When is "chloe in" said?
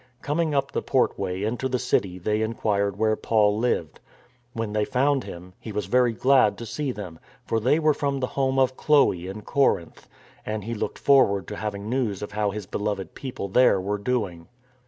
8.75-9.43